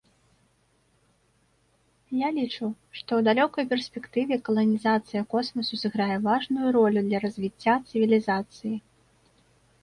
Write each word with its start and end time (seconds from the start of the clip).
Я 2.21 2.27
лічу, 2.37 2.65
што 2.95 3.19
ў 3.19 3.27
далёкай 3.27 3.67
перспектыве 3.73 4.39
каланізацыя 4.47 5.21
космасу 5.35 5.79
сыграе 5.83 6.17
важную 6.29 6.67
ролю 6.79 6.99
для 7.11 7.19
развіцця 7.27 7.73
цывілізацыі. 7.93 8.75